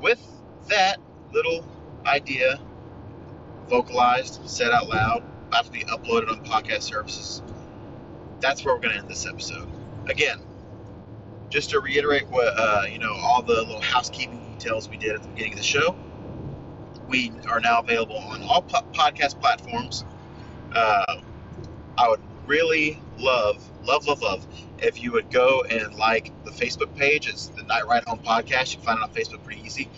[0.00, 0.20] with
[0.68, 0.98] that
[1.32, 1.66] little
[2.06, 2.60] idea
[3.68, 7.42] vocalized, said out loud, about to be uploaded on podcast services,
[8.40, 9.68] that's where we're to end this episode.
[10.06, 10.38] Again,
[11.50, 15.22] just to reiterate what uh, you know, all the little housekeeping details we did at
[15.22, 15.96] the beginning of the show.
[17.08, 20.04] We are now available on all po- podcast platforms.
[20.74, 21.20] Uh,
[21.96, 24.46] I would really love, love, love, love
[24.78, 27.28] if you would go and like the Facebook page.
[27.28, 28.72] It's the Night Ride Home Podcast.
[28.72, 29.88] You can find it on Facebook pretty easy.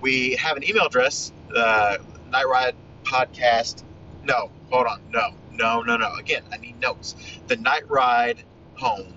[0.00, 1.98] We have an email address, uh,
[2.30, 3.82] Night Ride Podcast.
[4.24, 5.30] No, hold on, no.
[5.52, 6.14] No, no, no.
[6.14, 7.16] Again, I need notes.
[7.48, 8.42] The Night Ride
[8.76, 9.12] Home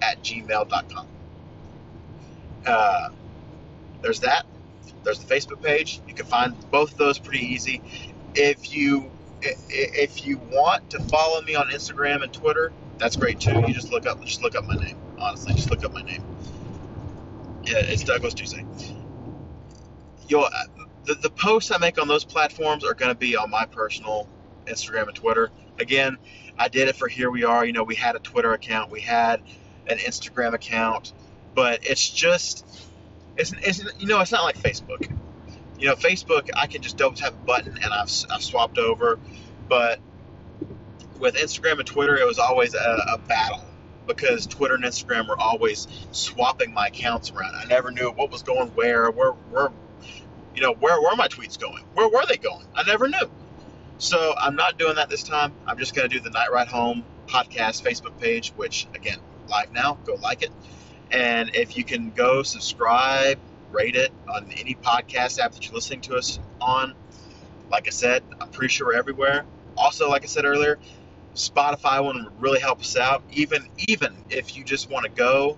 [0.00, 1.06] at gmail.com.
[2.66, 3.08] Uh,
[4.00, 4.46] there's that.
[5.02, 6.00] There's the Facebook page.
[6.08, 7.82] You can find both of those pretty easy.
[8.34, 9.10] If you
[9.42, 13.62] if you want to follow me on Instagram and Twitter, that's great too.
[13.66, 14.96] You just look up just look up my name.
[15.18, 16.24] Honestly, just look up my name.
[17.64, 18.64] Yeah, it's Douglas Tuesday.
[20.28, 20.48] You'll
[21.04, 24.28] the, the posts I make on those platforms are going to be on my personal
[24.66, 25.50] Instagram and Twitter.
[25.78, 26.16] Again,
[26.58, 27.64] I did it for Here We Are.
[27.64, 29.42] You know, we had a Twitter account, we had
[29.86, 31.12] an Instagram account,
[31.54, 32.66] but it's just,
[33.36, 35.10] it's, it's you know, it's not like Facebook.
[35.78, 39.18] You know, Facebook, I can just double tap a button and I've, I've swapped over,
[39.68, 39.98] but
[41.18, 43.62] with Instagram and Twitter, it was always a, a battle
[44.06, 47.54] because Twitter and Instagram were always swapping my accounts around.
[47.54, 49.70] I never knew what was going where, where, where,
[50.54, 51.82] you know, where were my tweets going?
[51.94, 52.66] Where were they going?
[52.74, 53.30] I never knew.
[53.98, 55.52] So I'm not doing that this time.
[55.66, 59.18] I'm just going to do the Night Ride Home podcast Facebook page, which again,
[59.48, 59.98] live now.
[60.04, 60.50] Go like it.
[61.14, 63.38] And if you can go subscribe,
[63.70, 66.92] rate it on any podcast app that you're listening to us on.
[67.70, 69.46] Like I said, I'm pretty sure we're everywhere.
[69.76, 70.76] Also, like I said earlier,
[71.36, 73.22] Spotify one would really help us out.
[73.30, 75.56] Even even if you just want to go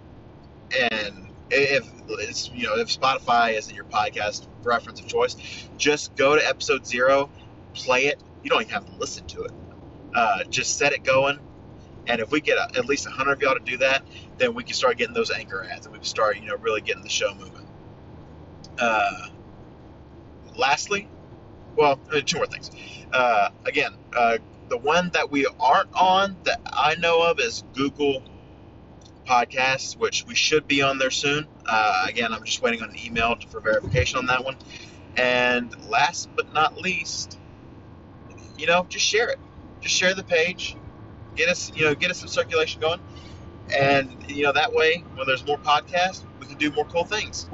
[0.79, 5.37] and if it's you know if Spotify isn't your podcast preference of choice,
[5.79, 7.31] just go to episode zero,
[7.73, 8.23] play it.
[8.43, 9.53] You don't even have to listen to it.
[10.15, 11.39] Uh, just set it going,
[12.07, 14.03] and if we get a, at least hundred of y'all to do that,
[14.39, 16.81] then we can start getting those anchor ads, and we can start you know really
[16.81, 17.67] getting the show moving.
[18.79, 19.29] Uh,
[20.57, 21.09] lastly,
[21.77, 22.71] well, uh, two more things.
[23.13, 24.39] Uh, again, uh,
[24.69, 28.23] the one that we aren't on that I know of is Google
[29.27, 31.47] Podcasts, which we should be on there soon.
[31.67, 34.57] Uh, again, I'm just waiting on an email for verification on that one.
[35.17, 37.39] And last but not least,
[38.57, 39.39] you know, just share it.
[39.81, 40.77] Just share the page.
[41.37, 43.01] Get us, you know, get us some circulation going.
[43.75, 47.49] And you know that way, when there's more podcasts, we can do more cool things.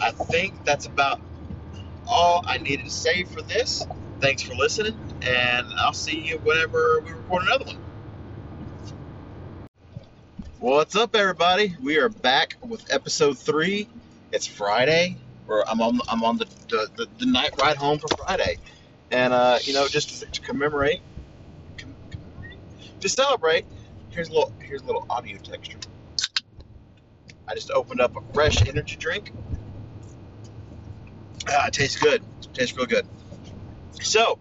[0.00, 1.20] I think that's about
[2.08, 3.86] all I needed to say for this.
[4.20, 7.78] Thanks for listening, and I'll see you whenever we record another one.
[10.58, 11.76] What's up, everybody?
[11.82, 13.88] We are back with episode three.
[14.30, 15.16] It's Friday.
[15.46, 16.00] Where I'm on.
[16.08, 18.58] I'm on the the, the, the night ride home for Friday,
[19.10, 21.00] and uh, you know, just to, to commemorate,
[23.02, 23.66] to celebrate.
[24.10, 24.52] Here's a little.
[24.60, 25.78] Here's a little audio texture.
[27.46, 29.32] I just opened up a fresh energy drink.
[31.48, 32.22] Ah, it tastes good.
[32.42, 33.06] It tastes real good.
[34.00, 34.38] So,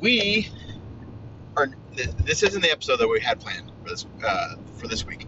[0.00, 0.48] we
[1.56, 1.70] are.
[1.94, 5.26] This isn't the episode that we had planned for this uh, for this week.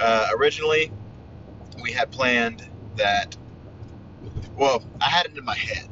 [0.00, 0.92] Uh, originally,
[1.82, 3.36] we had planned that.
[4.56, 5.88] Well, I had it in my head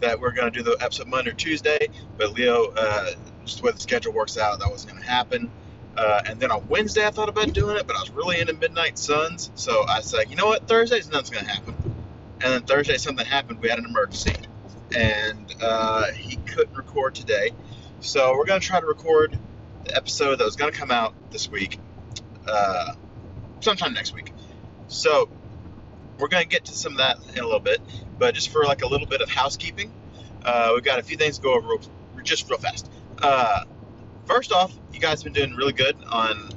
[0.00, 3.12] that we are going to do the episode Monday or Tuesday, but Leo, uh,
[3.44, 5.50] just the way the schedule works out, that wasn't going to happen.
[5.96, 8.54] Uh, and then on Wednesday, I thought about doing it, but I was really into
[8.54, 11.74] Midnight Suns, so I said, you know what, Thursday's nothing's going to happen.
[12.42, 13.60] And then Thursday, something happened.
[13.60, 14.36] We had an emergency,
[14.94, 17.50] and uh, he couldn't record today.
[18.00, 19.38] So we're going to try to record
[19.84, 21.78] the episode that was going to come out this week,
[22.48, 22.94] uh,
[23.60, 24.32] sometime next week.
[24.88, 25.28] So
[26.18, 27.80] we're going to get to some of that in a little bit,
[28.18, 29.92] but just for like a little bit of housekeeping,
[30.44, 31.76] uh, we've got a few things to go over
[32.22, 32.90] just real fast.
[33.22, 33.64] Uh,
[34.26, 36.50] first off, you guys have been doing really good on,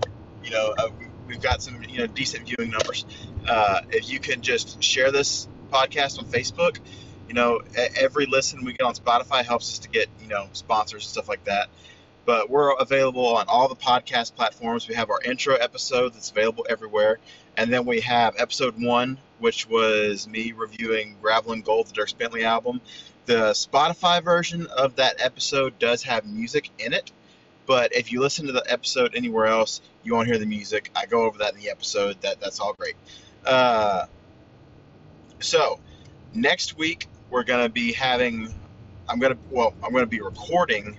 [0.43, 0.89] you know, uh,
[1.27, 3.05] we've got some you know decent viewing numbers.
[3.47, 6.79] Uh, if you can just share this podcast on Facebook.
[7.27, 7.61] You know,
[7.95, 11.27] every listen we get on Spotify helps us to get, you know, sponsors and stuff
[11.27, 11.69] like that.
[12.25, 14.87] But we're available on all the podcast platforms.
[14.87, 17.19] We have our intro episode that's available everywhere.
[17.57, 22.17] And then we have episode one, which was me reviewing Gravel and Gold, the Dierks
[22.17, 22.81] Bentley album.
[23.25, 27.11] The Spotify version of that episode does have music in it.
[27.65, 30.91] But if you listen to the episode anywhere else, you won't hear the music.
[30.95, 32.21] I go over that in the episode.
[32.21, 32.95] That that's all great.
[33.43, 34.05] Uh,
[35.39, 35.79] so,
[36.33, 38.53] next week we're to be having
[39.07, 40.97] I'm to well, I'm to be recording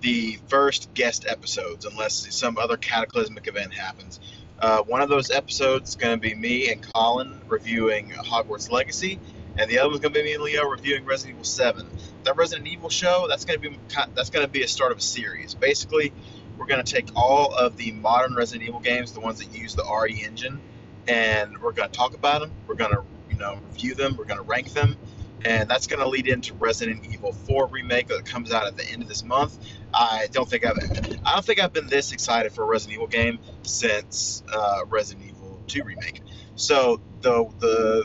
[0.00, 4.20] the first guest episodes unless some other cataclysmic event happens.
[4.58, 9.18] Uh, one of those episodes is going to be me and Colin reviewing Hogwarts Legacy,
[9.58, 11.86] and the other one's to be me and Leo reviewing Resident Evil 7.
[12.24, 13.78] That Resident Evil show that's to be
[14.14, 15.54] that's to be a start of a series.
[15.54, 16.12] Basically,
[16.58, 19.84] we're to take all of the modern Resident Evil games, the ones that use the
[19.84, 20.60] RE engine,
[21.08, 22.52] and we're to talk about them.
[22.66, 24.16] We're to you know, review them.
[24.16, 24.96] We're to rank them,
[25.44, 28.86] and that's going to lead into Resident Evil 4 remake that comes out at the
[28.86, 29.58] end of this month.
[29.94, 30.76] I don't think I've
[31.24, 35.28] I don't think I've been this excited for a Resident Evil game since uh, Resident
[35.28, 36.22] Evil 2 remake.
[36.56, 38.04] So the the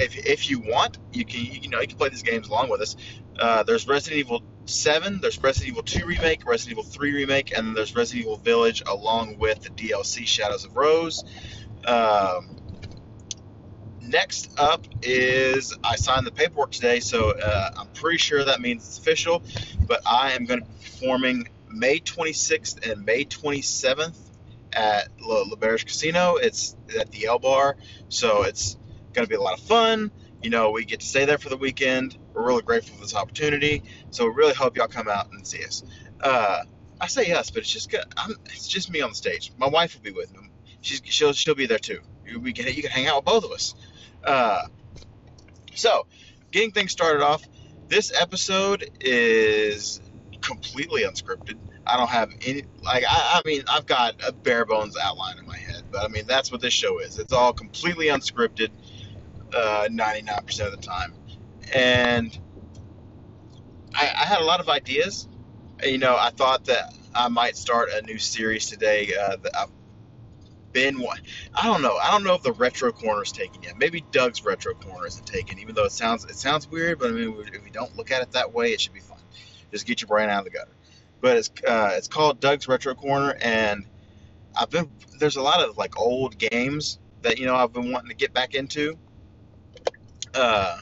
[0.00, 2.80] if, if you want, you can you know you can play these games along with
[2.80, 2.96] us.
[3.38, 7.76] Uh, there's Resident Evil 7, there's Resident Evil 2 remake, Resident Evil 3 remake, and
[7.76, 11.24] there's Resident Evil Village along with the DLC Shadows of Rose.
[11.86, 12.56] Um,
[14.00, 18.86] next up is I signed the paperwork today, so uh, I'm pretty sure that means
[18.86, 19.42] it's official.
[19.86, 24.16] But I am going to be performing May 26th and May 27th
[24.72, 26.36] at Le, Le Casino.
[26.36, 27.76] It's at the L Bar,
[28.08, 28.76] so it's
[29.12, 30.10] going to be a lot of fun.
[30.42, 32.16] You know, we get to stay there for the weekend.
[32.32, 33.82] We're really grateful for this opportunity.
[34.10, 35.84] So we really hope y'all come out and see us.
[36.20, 36.62] Uh,
[37.00, 39.52] I say yes, but it's just I'm, it's just me on the stage.
[39.56, 40.50] My wife will be with me.
[40.80, 42.00] She's she'll she'll be there too.
[42.38, 43.74] We can you can hang out with both of us.
[44.22, 44.66] Uh,
[45.74, 46.06] so,
[46.50, 47.42] getting things started off.
[47.88, 50.00] This episode is
[50.40, 51.58] completely unscripted.
[51.86, 55.46] I don't have any like I, I mean I've got a bare bones outline in
[55.46, 57.18] my head, but I mean that's what this show is.
[57.18, 58.70] It's all completely unscripted,
[59.54, 61.12] uh, 99% of the time,
[61.74, 62.38] and
[63.94, 65.28] I, I, had a lot of ideas.
[65.82, 69.12] You know, I thought that I might start a new series today.
[69.14, 69.70] Uh, that I've
[70.72, 71.20] been one.
[71.54, 71.96] I don't know.
[71.96, 73.78] I don't know if the retro corner is taken yet.
[73.78, 76.98] Maybe Doug's retro corner isn't taken, even though it sounds it sounds weird.
[76.98, 79.18] But I mean, if we don't look at it that way, it should be fun.
[79.70, 80.72] Just get your brain out of the gutter.
[81.20, 83.86] But it's uh, it's called Doug's Retro Corner, and
[84.58, 88.08] I've been there's a lot of like old games that you know I've been wanting
[88.08, 88.98] to get back into.
[90.34, 90.78] Uh,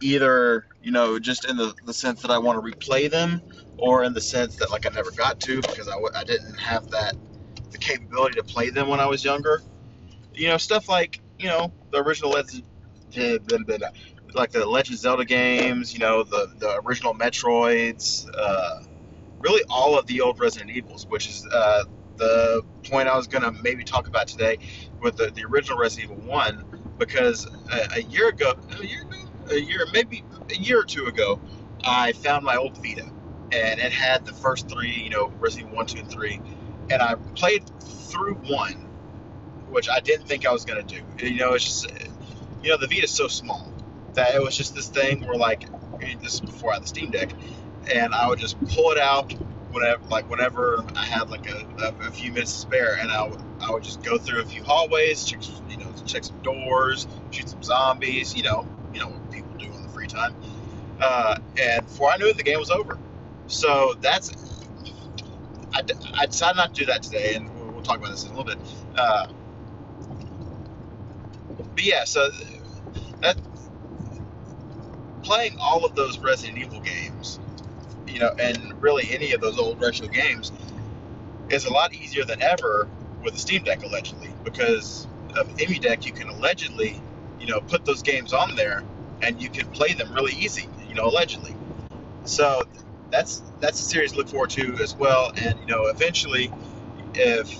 [0.00, 3.40] either you know just in the, the sense that I want to replay them,
[3.78, 6.90] or in the sense that like I never got to because I, I didn't have
[6.90, 7.16] that
[7.70, 9.62] the capability to play them when I was younger.
[10.34, 12.60] You know stuff like you know the original Let's
[14.34, 18.82] like the Legend Zelda games, you know, the the original Metroids, uh,
[19.40, 21.84] really all of the old Resident Evils, which is uh,
[22.16, 24.58] the point I was gonna maybe talk about today
[25.00, 26.64] with the, the original Resident Evil One,
[26.98, 29.04] because a, a year ago, a year
[29.50, 31.40] a year maybe a year or two ago,
[31.84, 33.04] I found my old Vita,
[33.52, 36.40] and it had the first three, you know, Resident Evil One, Two, and Three,
[36.90, 38.88] and I played through one,
[39.68, 41.00] which I didn't think I was gonna do.
[41.18, 41.90] You know, it's just,
[42.62, 43.72] you know, the Vita's so small
[44.14, 45.66] that it was just this thing where like
[46.22, 47.30] this is before I had the Steam Deck,
[47.92, 49.32] and I would just pull it out
[49.72, 53.26] whenever like whenever I had like a, a, a, few minutes to spare, and I
[53.26, 55.42] would I would just go through a few hallways, check
[56.06, 59.88] check some doors, shoot some zombies, you know you know what people do in the
[59.88, 60.34] free time,
[61.00, 62.98] uh, and before I knew it, the game was over.
[63.46, 64.32] So that's
[65.74, 65.82] I,
[66.14, 68.36] I decided not to do that today, and we'll, we'll talk about this in a
[68.36, 68.58] little bit.
[68.96, 69.26] Uh,
[71.74, 72.30] but yeah, so
[73.20, 73.36] that
[75.22, 77.40] playing all of those Resident Evil games,
[78.06, 80.52] you know, and really any of those old retro games,
[81.48, 82.88] is a lot easier than ever
[83.22, 86.04] with a Steam Deck allegedly because of EmuDeck.
[86.04, 87.00] You can allegedly,
[87.40, 88.84] you know, put those games on there
[89.22, 91.54] and you can play them really easy, you know, allegedly.
[92.24, 92.62] So
[93.10, 95.32] that's that's a series to look forward to as well.
[95.36, 96.50] And you know, eventually,
[97.14, 97.58] if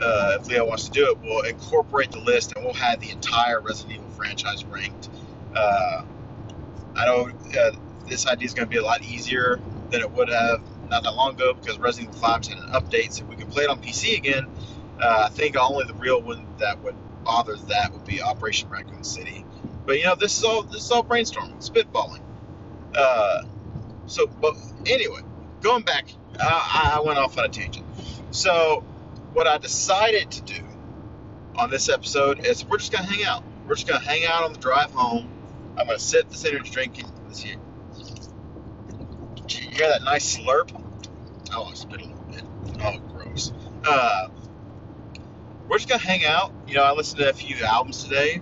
[0.00, 3.10] uh, if Leo wants to do it, we'll incorporate the list and we'll have the
[3.10, 5.08] entire Resident Evil franchise ranked.
[5.54, 6.02] Uh,
[6.94, 7.70] I know uh,
[8.08, 11.14] this idea is going to be a lot easier than it would have not that
[11.14, 13.80] long ago because Resident Evil 5 had an update, so we can play it on
[13.80, 14.46] PC again.
[15.00, 19.04] Uh, I think only the real one that would bother that would be Operation Raccoon
[19.04, 19.44] City.
[19.84, 22.20] But you know, this is all this is all brainstorming, spitballing.
[22.94, 23.42] Uh,
[24.06, 24.56] so, but
[24.86, 25.20] anyway,
[25.60, 26.08] going back,
[26.40, 27.86] I, I went off on a tangent.
[28.30, 28.84] So,
[29.32, 30.62] what I decided to do
[31.56, 33.44] on this episode is we're just gonna hang out.
[33.66, 35.28] We're just gonna hang out on the drive home
[35.78, 37.56] I'm gonna sit this energy drink in this here.
[39.48, 40.70] You hear that nice slurp?
[41.52, 42.42] Oh, I spit a little bit.
[42.82, 43.52] Oh, gross.
[43.86, 44.28] Uh,
[45.68, 46.52] we're just gonna hang out.
[46.66, 48.40] You know, I listened to a few albums today,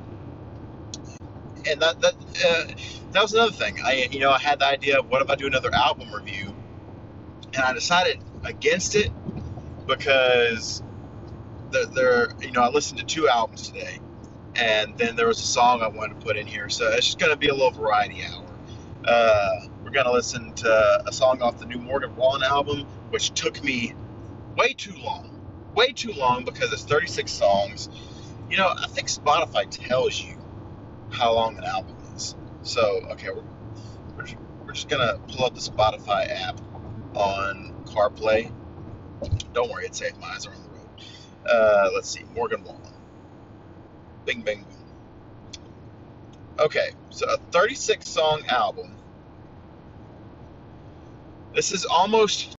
[1.66, 2.74] and that that uh,
[3.12, 3.78] that was another thing.
[3.84, 6.54] I you know I had the idea of what if I do another album review,
[7.54, 9.10] and I decided against it
[9.86, 10.82] because
[11.70, 13.98] there, there you know I listened to two albums today,
[14.54, 16.68] and then there was a song I wanted to put in here.
[16.68, 18.44] So it's just to be a little variety hour.
[19.04, 19.50] Uh,
[19.82, 23.94] we're to listen to a song off the new Morgan Wallen album, which took me
[24.56, 25.33] way too long.
[25.74, 27.88] Way too long because it's 36 songs.
[28.48, 30.38] You know, I think Spotify tells you
[31.10, 32.36] how long an album is.
[32.62, 33.42] So, okay, we're,
[34.16, 36.60] we're just, we're just to pull up the Spotify app
[37.14, 38.52] on CarPlay.
[39.52, 40.16] Don't worry, it's safe.
[40.20, 40.88] My eyes are on the road.
[41.48, 42.80] Uh, let's see, Morgan Wallen.
[44.24, 44.78] Bing, bing, boom.
[46.58, 48.94] Okay, so a 36 song album.
[51.54, 52.56] This is almost.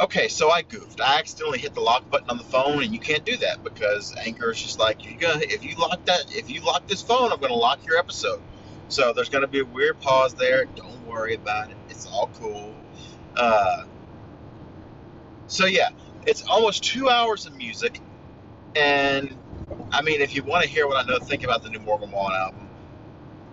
[0.00, 1.02] Okay, so I goofed.
[1.02, 4.16] I accidentally hit the lock button on the phone, and you can't do that because
[4.16, 7.30] Anchor is just like you gonna if you lock that if you lock this phone,
[7.30, 8.40] I'm gonna lock your episode.
[8.88, 10.64] So there's gonna be a weird pause there.
[10.64, 11.76] Don't worry about it.
[11.90, 12.74] It's all cool.
[13.36, 13.84] Uh,
[15.48, 15.90] so yeah,
[16.26, 18.00] it's almost two hours of music,
[18.74, 19.36] and
[19.92, 22.10] I mean, if you want to hear what I know, think about the new Morgan
[22.10, 22.70] Wallen album.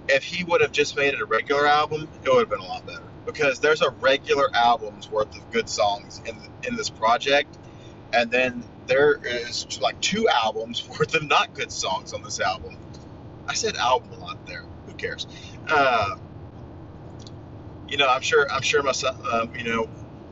[0.07, 2.63] If he would have just made it a regular album, it would have been a
[2.63, 6.35] lot better because there's a regular album's worth of good songs in
[6.67, 7.55] in this project,
[8.13, 12.75] and then there is like two albums worth of not good songs on this album.
[13.47, 14.63] I said album a lot there.
[14.87, 15.27] Who cares?
[15.67, 16.15] Uh,
[17.87, 18.51] you know, I'm sure.
[18.51, 19.15] I'm sure my son.
[19.31, 19.89] Um, you know,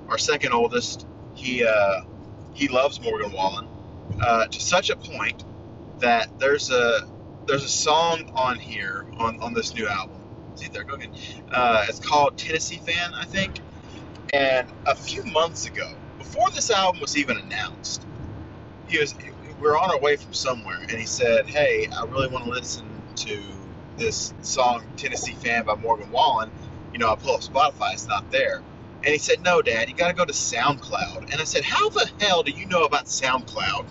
[0.10, 2.02] our second oldest, he uh,
[2.54, 3.68] he loves Morgan Wallen
[4.22, 5.44] uh, to such a point
[6.00, 7.08] that there's a
[7.46, 10.15] there's a song on here on on this new album
[10.56, 11.12] See there, go again.
[11.52, 13.60] Uh, it's called Tennessee Fan, I think.
[14.34, 18.06] And a few months ago, before this album was even announced,
[18.88, 19.16] he was
[19.60, 22.52] we are on our way from somewhere, and he said, "Hey, I really want to
[22.52, 22.86] listen
[23.16, 23.42] to
[23.98, 26.52] this song Tennessee Fan by Morgan Wallen."
[26.92, 28.62] You know, I pull up Spotify, it's not there.
[29.04, 31.90] And he said, "No, Dad, you got to go to SoundCloud." And I said, "How
[31.90, 33.86] the hell do you know about SoundCloud?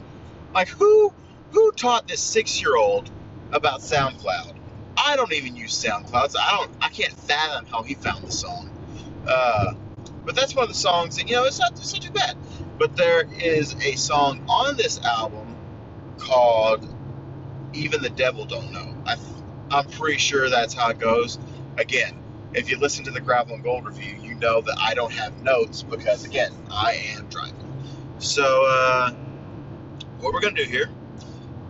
[0.54, 1.12] Like, who
[1.52, 3.10] who taught this six-year-old
[3.52, 4.54] about SoundCloud?"
[4.96, 8.32] I don't even use SoundCloud, so I don't, I can't fathom how he found the
[8.32, 8.70] song.
[9.26, 9.74] Uh,
[10.24, 12.36] but that's one of the songs that you know it's not, it's not too bad.
[12.78, 15.56] But there is a song on this album
[16.18, 16.86] called
[17.72, 19.16] "Even the Devil Don't Know." I,
[19.70, 21.38] I'm pretty sure that's how it goes.
[21.78, 22.16] Again,
[22.54, 25.42] if you listen to the Gravel and Gold review, you know that I don't have
[25.42, 27.54] notes because again, I am driving.
[28.18, 29.10] So uh,
[30.20, 30.90] what we're gonna do here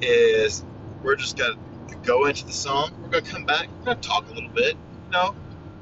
[0.01, 0.65] is
[1.03, 1.57] we're just gonna
[2.05, 2.93] go into the song.
[3.03, 3.69] We're gonna come back.
[3.79, 4.77] We're gonna talk a little bit.
[5.13, 5.35] No,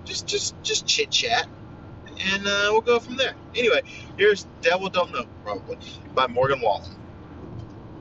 [0.05, 1.47] just just just chit chat,
[2.21, 3.35] and uh, we'll go from there.
[3.57, 3.83] Anyway,
[4.19, 5.79] here's "Devil Don't Know" probably
[6.15, 6.91] by Morgan Wallen.